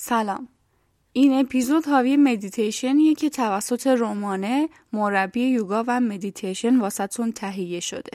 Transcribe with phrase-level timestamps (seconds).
[0.00, 0.48] سلام
[1.12, 8.10] این اپیزود حاوی مدیتیشنیه که توسط رومانه مربی یوگا و مدیتیشن واسطون تهیه شده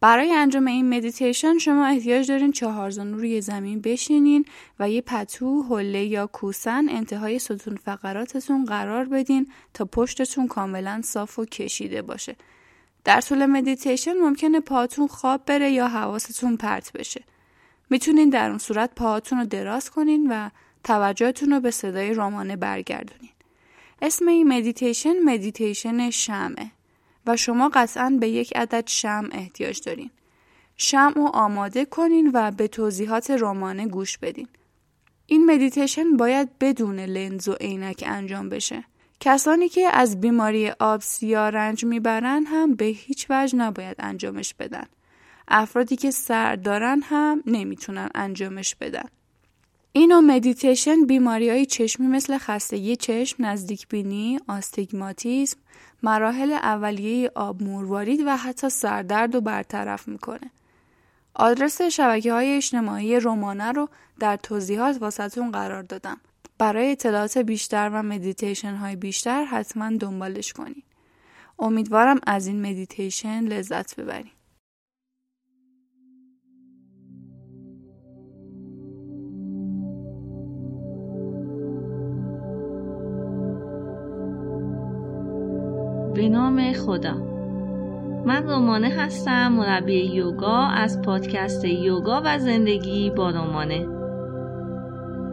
[0.00, 4.44] برای انجام این مدیتیشن شما احتیاج دارین چهار زانو روی زمین بشینین
[4.78, 11.38] و یه پتو، حوله یا کوسن انتهای ستون فقراتتون قرار بدین تا پشتتون کاملا صاف
[11.38, 12.36] و کشیده باشه.
[13.04, 17.24] در طول مدیتیشن ممکنه پاتون خواب بره یا حواستون پرت بشه.
[17.90, 20.50] می‌تونین در اون صورت پاهاتون رو دراز کنین و
[20.84, 23.30] توجهتون رو به صدای رومانه برگردونین.
[24.02, 26.70] اسم این مدیتیشن مدیتیشن شمعه
[27.26, 30.10] و شما قطعا به یک عدد شمع احتیاج دارین.
[30.76, 34.48] شمع رو آماده کنین و به توضیحات رومانه گوش بدین.
[35.26, 38.84] این مدیتیشن باید بدون لنز و عینک انجام بشه.
[39.20, 44.86] کسانی که از بیماری آب سیاه رنج می‌برن هم به هیچ وجه نباید انجامش بدن.
[45.48, 49.08] افرادی که صرع دارن هم نمی‌تونن انجامش بدن.
[49.96, 55.58] این مدیتیشن بیماری های چشمی مثل خستگی چشم، نزدیک بینی، آستیگماتیسم،
[56.02, 60.50] مراحل اولیه آب مروارید و حتی سردرد رو برطرف می‌کنه.
[61.34, 63.88] آدرس شبکه های اجتماعی رومانه رو
[64.20, 66.20] در توضیحات واسطون قرار دادم.
[66.58, 70.84] برای اطلاعات بیشتر و مدیتیشن های بیشتر حتما دنبالش کنید.
[71.58, 74.33] امیدوارم از این مدیتیشن لذت ببرید.
[86.14, 87.14] به نام خدا.
[88.26, 93.86] من رومانه هستم مربی یوگا از پادکست یوگا و زندگی با رومانه.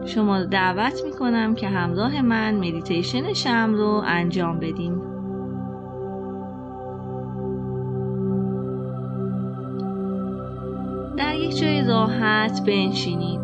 [0.06, 5.02] شما رو دعوت می کنم که همراه من مدیتیشن شمع رو انجام بدیم
[11.18, 13.42] در یک جای راحت بنشینید.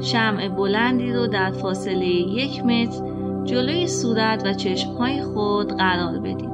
[0.00, 3.02] شمع بلندی رو در فاصله یک متر
[3.44, 6.49] جلوی صورت و چشمهای خود قرار بدید.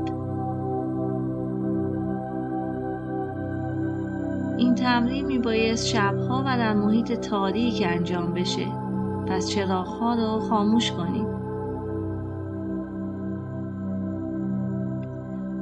[4.58, 8.66] این تمرین میبایست شبها و در محیط تاریک انجام بشه.
[9.28, 11.36] پس چراغها رو خاموش کنید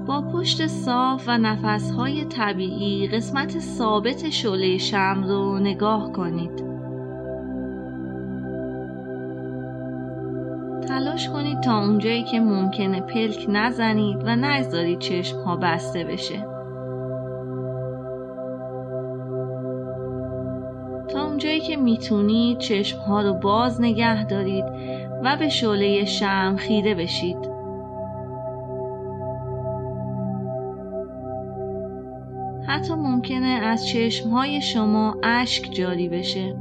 [0.07, 6.65] با پشت صاف و نفسهای طبیعی قسمت ثابت شعله شم رو نگاه کنید.
[10.89, 16.54] تلاش کنید تا اونجایی که ممکنه پلک نزنید و نگذارید چشم ها بسته بشه.
[21.67, 24.65] که می‌تونید چشم ها رو باز نگه دارید
[25.25, 27.55] و به شعله شم خیره بشید.
[32.67, 36.57] حتی ممکنه از چشم های شما اشک جاری بشه.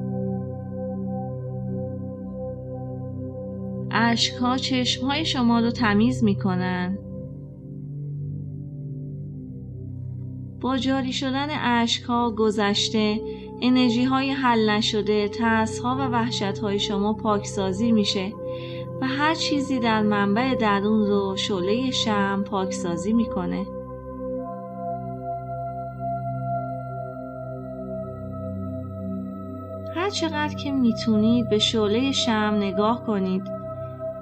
[3.91, 6.97] اشک ها چشم های شما رو تمیز می‌کنن.
[10.61, 13.19] با جاری شدن اشک ها گذشته
[13.61, 18.33] انرژی های حل نشده ترس ها و وحشت های شما پاکسازی میشه
[19.01, 23.65] و هر چیزی در منبع درون رو شعله شم پاکسازی می‌کنه.
[29.95, 33.43] هر چقدر که می‌تونید به شعله شم نگاه کنید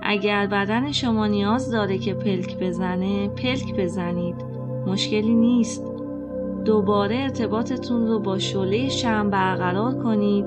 [0.01, 4.35] اگر بدن شما نیاز داره که پلک بزنه پلک بزنید
[4.87, 5.90] مشکلی نیست.
[6.65, 10.45] دوباره ارتباطتون رو با شعله شم برقرار کنید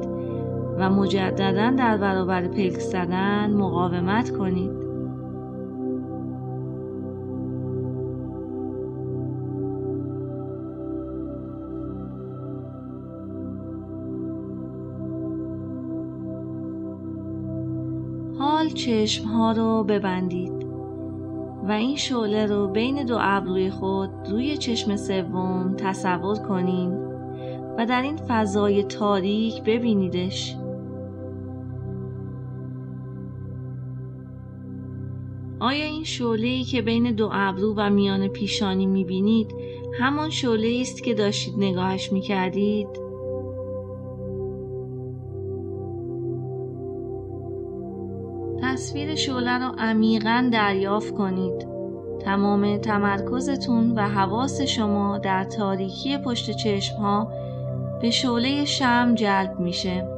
[0.79, 4.85] و مجددا در برابر پلک زدن مقاومت کنید.
[18.39, 20.64] حال چشم ها رو ببندید.
[21.69, 26.91] و این شعله رو بین دو ابروی خود روی چشم سوم تصور کنین
[27.79, 30.57] و در این فضای تاریک ببینیدش
[35.61, 39.55] آیا این شعله که بین دو ابرو و میان پیشانی می‌بینید
[39.99, 43.04] همان شعله است که داشتید نگاهش می‌کردید؟
[48.75, 51.69] تصویر شعله را عمیقا دریافت کنید.
[52.25, 57.33] تمام تمرکزتون و حواس شما در تاریکی پشت چشم ها
[58.01, 60.09] به شعله شم جلب میشه.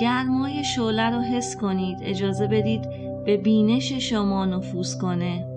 [0.00, 1.98] گرمای شعله رو حس کنید.
[2.02, 2.88] اجازه بدید
[3.24, 5.55] به بینش شما نفوذ کنه.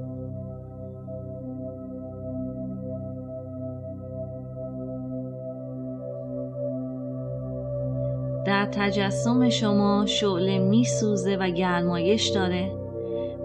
[8.71, 12.71] تجسم شما شعله میسوزه و گرمایش داره.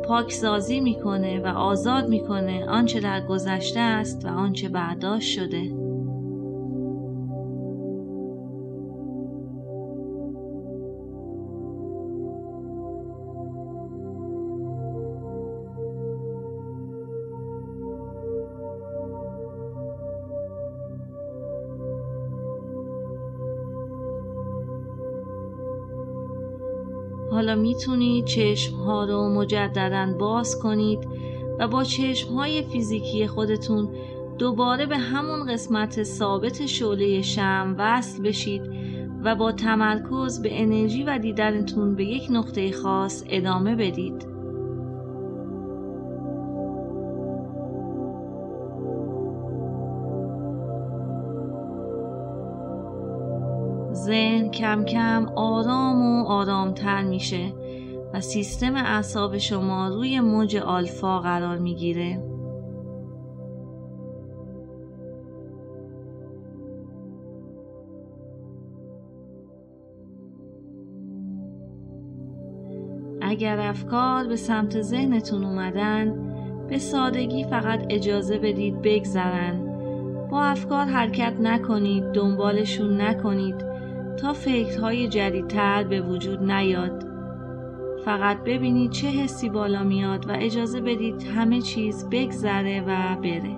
[0.05, 5.63] پاکسازی می‌کنه و آزاد می‌کنه آنچه در گذشته است و آنچه برداشت شده.
[27.35, 31.09] حالا می‌تونید چشم ها رو مجددا باز کنید
[31.59, 33.89] و با چشم های فیزیکی خودتون
[34.39, 38.63] دوباره به همون قسمت ثابت شعله شم وصل بشید
[39.25, 44.34] و با تمرکز به انرژی و دیدنتون به یک نقطه خاص ادامه بدید.
[54.45, 57.53] ذهن کم کم آرام و آرامتر میشه
[58.15, 62.23] و سیستم اعصاب شما روی موج آلفا قرار می‌گیره.
[73.23, 76.15] اگر افکار به سمت ذهنتون اومدن
[76.69, 79.75] به سادگی فقط اجازه بدید بگذرن.
[80.31, 83.74] با افکار حرکت نکنید دنبالشون نکنید.
[84.17, 87.05] تا فکرهای جدیدتر به وجود نیاد.
[88.05, 93.57] فقط ببینید چه حسی بالا میاد و اجازه بدید همه چیز بگذره و بره.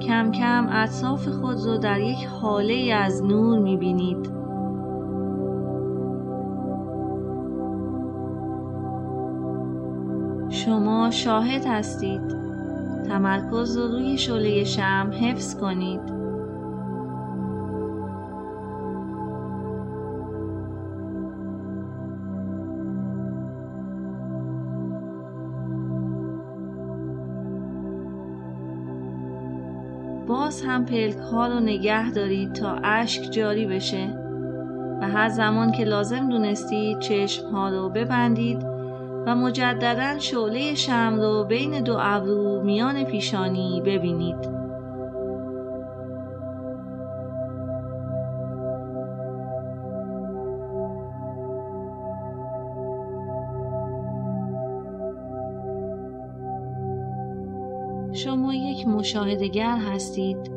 [0.00, 4.30] کم کم اطراف خود رو در یک حاله از نور می‌بینید.
[10.48, 12.45] شما شاهد هستید.
[13.08, 16.00] تمرکز رو روی شعله شم حفظ کنید.
[30.26, 34.26] باز هم پلک ها رو نگه دارید تا اشک جاری بشه.
[35.00, 38.75] و هر زمان که لازم دونستید چشم ها رو ببندید
[39.26, 44.66] و مجددا شعله شم رو بین دو ابرو میان پیشانی ببینید.
[58.12, 60.56] شما یک مشاهدگر هستید.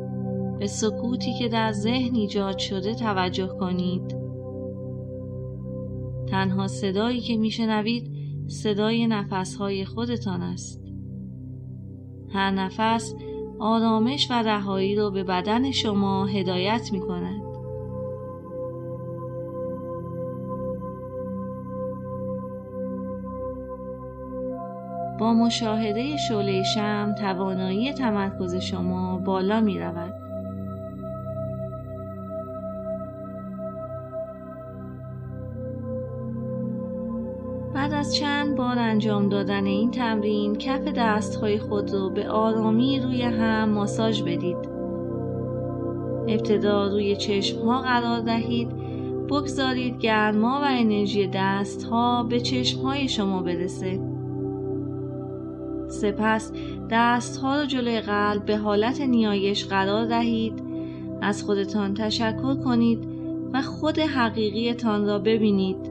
[0.58, 4.16] به سکوتی که در ذهن ایجاد شده توجه کنید.
[6.28, 8.19] تنها صدایی که میشنوید
[8.50, 10.82] صدای نفسهای خودتان است
[12.32, 13.14] هر نفس
[13.58, 17.42] آرامش و رهایی را به بدن شما هدایت می کند.
[25.18, 30.29] با مشاهده شعله شم توانایی تمرکز شما بالا می رود.
[37.90, 43.22] بعد از چند بار انجام دادن این تمرین کف دستهای خود رو به آرامی روی
[43.22, 44.56] هم ماساژ بدید.
[46.28, 48.68] ابتدا روی چشم ها قرار دهید
[49.28, 54.00] بگذارید گرما و انرژی دست ها به چشم های شما برسه.
[55.88, 56.52] سپس
[56.90, 60.62] دست ها رو جلوی قلب به حالت نیایش قرار دهید
[61.22, 63.08] از خودتان تشکر کنید
[63.52, 65.89] و خود حقیقیتان را ببینید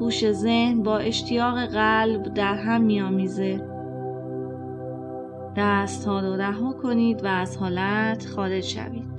[0.00, 3.60] هوش ذهن با اشتیاق قلب در هم میآمیزه.
[5.56, 9.18] دست ها رو رها کنید و از حالت خارج شوید.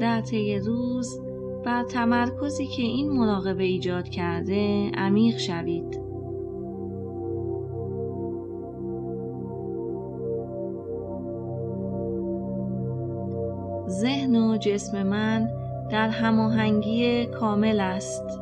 [0.00, 1.20] در طی روز
[1.64, 6.09] بر تمرکزی که این مراقبه ایجاد کرده عمیق شوید.
[14.60, 15.50] جسم من
[15.90, 18.40] در هماهنگی کامل است.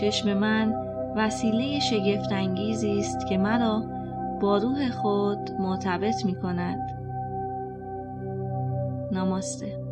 [0.00, 0.74] چشم من
[1.16, 3.82] وسیله شگفتانگیزی است که مرا
[4.40, 6.78] با روح خود مرتبط می کند
[9.12, 9.85] نماسته.